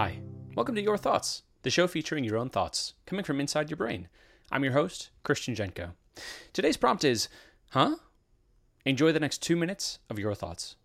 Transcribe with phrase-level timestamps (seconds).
[0.00, 0.20] Hi,
[0.54, 4.06] welcome to Your Thoughts, the show featuring your own thoughts coming from inside your brain.
[4.48, 5.90] I'm your host, Christian Jenko.
[6.52, 7.28] Today's prompt is,
[7.70, 7.96] huh?
[8.84, 10.76] Enjoy the next two minutes of your thoughts.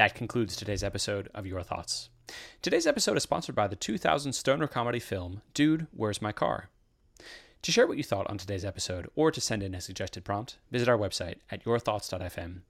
[0.00, 2.08] That concludes today's episode of Your Thoughts.
[2.62, 6.70] Today's episode is sponsored by the 2000 stoner comedy film Dude, Where's My Car?
[7.60, 10.56] To share what you thought on today's episode or to send in a suggested prompt,
[10.70, 12.60] visit our website at yourthoughts.fm.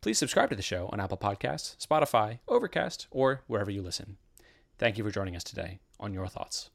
[0.00, 4.16] Please subscribe to the show on Apple Podcasts, Spotify, Overcast, or wherever you listen.
[4.78, 6.70] Thank you for joining us today on Your Thoughts.